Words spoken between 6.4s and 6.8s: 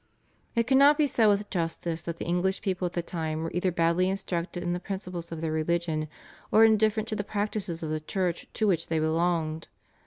or